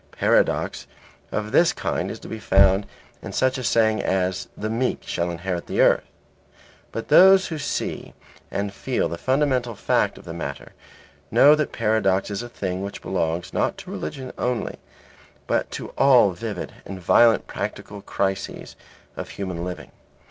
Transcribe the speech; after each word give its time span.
Paradox 0.17 0.87
of 1.31 1.51
this 1.51 1.73
kind 1.73 2.09
is 2.09 2.19
to 2.21 2.27
be 2.27 2.39
found 2.39 2.87
in 3.21 3.31
such 3.31 3.59
a 3.59 3.63
saying 3.63 4.01
as 4.01 4.47
"The 4.57 4.67
meek 4.67 5.03
shall 5.05 5.29
inherit 5.29 5.67
the 5.67 5.79
earth." 5.79 6.05
But 6.91 7.09
those 7.09 7.49
who 7.49 7.59
see 7.59 8.15
and 8.49 8.73
feel 8.73 9.07
the 9.07 9.19
fundamental 9.19 9.75
fact 9.75 10.17
of 10.17 10.25
the 10.25 10.33
matter 10.33 10.71
know 11.29 11.53
that 11.53 11.71
paradox 11.71 12.31
is 12.31 12.41
a 12.41 12.49
thing 12.49 12.81
which 12.81 13.03
belongs 13.03 13.53
not 13.53 13.77
to 13.77 13.91
religion 13.91 14.33
only, 14.39 14.79
but 15.45 15.69
to 15.73 15.89
all 15.89 16.31
vivid 16.31 16.73
and 16.83 16.99
violent 16.99 17.45
practical 17.45 18.01
crises 18.01 18.75
of 19.15 19.29
human 19.29 19.63
living. 19.63 19.91